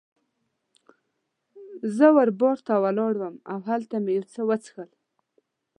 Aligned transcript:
زه 1.97 2.07
وه 2.15 2.25
بار 2.41 2.57
ته 2.67 2.73
ولاړم 2.83 3.35
او 3.51 3.59
هلته 3.69 3.95
مې 4.03 4.11
یو 4.17 4.25
څه 4.33 4.41
وڅښل. 4.49 4.89